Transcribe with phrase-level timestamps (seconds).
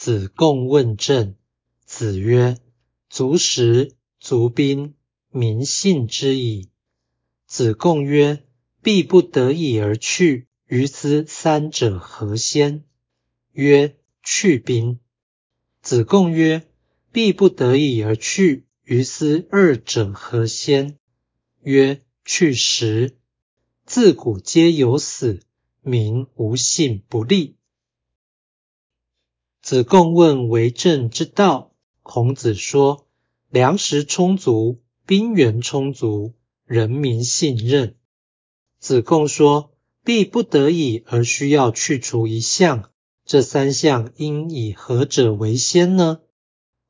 [0.00, 1.34] 子贡问政。
[1.84, 2.56] 子曰
[3.10, 4.94] ：“足食，足兵，
[5.32, 6.68] 民信之矣。”
[7.48, 8.44] 子贡曰
[8.80, 12.84] ：“必不得已而去，于斯三者何先？”
[13.50, 15.00] 曰：“去兵。”
[15.82, 16.62] 子贡曰
[17.10, 20.96] ：“必不得已而去，于斯二者何先？”
[21.60, 23.16] 曰：“去食。”
[23.84, 25.40] 自古皆有死，
[25.82, 27.57] 民无信不立。
[29.68, 31.72] 子贡问为政之道，
[32.02, 33.06] 孔子说：
[33.50, 36.32] 粮食充足，兵源充足，
[36.64, 37.94] 人民信任。
[38.78, 42.88] 子贡说：必不得已而需要去除一项，
[43.26, 46.20] 这三项应以何者为先呢？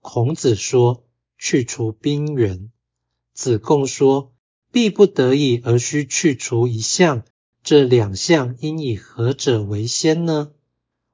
[0.01, 1.05] 孔子说：
[1.37, 2.71] 去除兵源。
[3.35, 4.33] 子贡说：
[4.71, 7.25] 必不得已而需去除一项，
[7.65, 10.53] 这两项应以何者为先呢？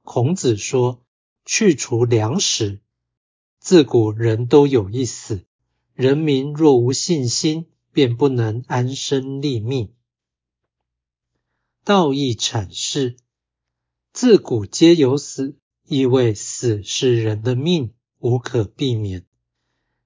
[0.03, 1.01] 孔子说。
[1.45, 2.79] 去除粮食，
[3.59, 5.45] 自古人都有一死，
[5.93, 9.93] 人民若无信心，便不能安身立命。
[11.83, 13.15] 道义阐释：
[14.11, 19.23] 自古皆有死，意味死是人的命，无可避免。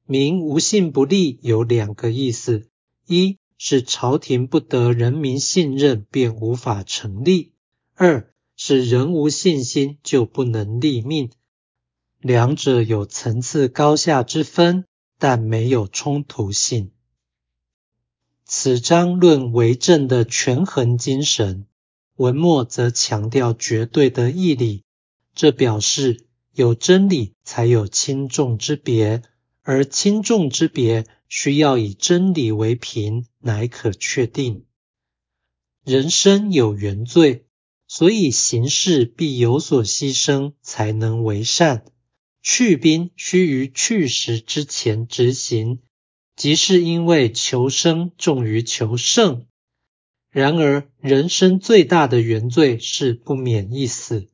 [0.05, 2.67] 民无信不立有两个意思：
[3.07, 7.53] 一是朝廷不得人民信任，便无法成立；
[7.95, 8.33] 二。
[8.61, 11.31] 是人无信心就不能立命，
[12.19, 14.83] 两者有层次高下之分，
[15.17, 16.91] 但没有冲突性。
[18.43, 21.67] 此章论为政的权衡精神，
[22.17, 24.83] 文末则强调绝对的义理，
[25.33, 29.21] 这表示有真理才有轻重之别，
[29.61, 34.65] 而轻重之别需要以真理为凭，乃可确定。
[35.85, 37.45] 人生有原罪。
[37.91, 41.85] 所以行事必有所牺牲，才能为善。
[42.43, 45.79] 去兵须于去时之前执行，
[46.35, 49.47] 即是因为求生重于求胜。
[50.29, 54.29] 然而，人生最大的原罪是不免一死，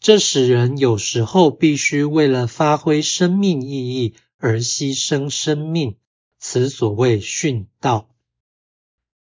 [0.00, 5.96] 这使人有时候必须为了发挥生命意义而牺牲生命。
[6.40, 8.10] 此所谓殉道。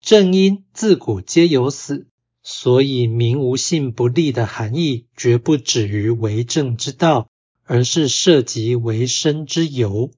[0.02, 2.08] 正因自古皆有死。
[2.48, 7.28] 所以，民无信不立的含义，绝不止于为政之道，
[7.64, 10.12] 而是涉及为生之由。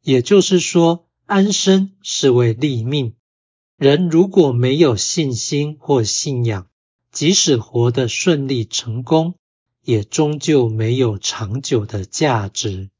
[0.00, 3.14] 也就是说，安身是为立命。
[3.76, 6.68] 人如果没有信心或信仰，
[7.10, 9.34] 即使活得顺利成功，
[9.82, 12.90] 也终究没有长久的价值。